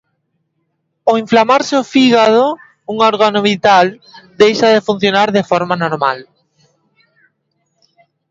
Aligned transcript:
"Ao 1.07 1.13
inflamarse 1.23 1.73
o 1.81 1.87
fígado, 1.93 2.43
un 2.91 2.97
órgano 3.11 3.39
vital, 3.51 3.85
deixa 4.41 4.67
de 4.73 4.85
funcionar 4.87 5.27
de 5.37 5.43
forma 5.51 5.75
normal". 5.83 6.19